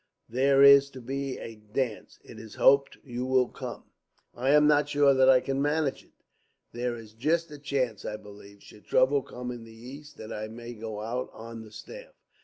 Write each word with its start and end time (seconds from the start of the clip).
There 0.29 0.63
is 0.63 0.89
to 0.97 0.99
be 0.99 1.37
a 1.37 1.53
dance. 1.57 2.17
It 2.23 2.39
is 2.39 2.55
hoped 2.55 2.97
you 3.03 3.23
will 3.23 3.49
come." 3.49 3.83
"I 4.33 4.49
am 4.49 4.65
not 4.65 4.89
sure 4.89 5.13
that 5.13 5.29
I 5.29 5.39
can 5.41 5.61
manage 5.61 6.03
it. 6.03 6.13
There 6.71 6.95
is 6.95 7.13
just 7.13 7.51
a 7.51 7.59
chance, 7.59 8.03
I 8.03 8.17
believe, 8.17 8.63
should 8.63 8.85
trouble 8.85 9.21
come 9.21 9.51
in 9.51 9.63
the 9.63 9.71
East, 9.75 10.17
that 10.17 10.33
I 10.33 10.47
may 10.47 10.73
go 10.73 11.01
out 11.01 11.29
on 11.33 11.61
the 11.61 11.71
staff." 11.71 12.15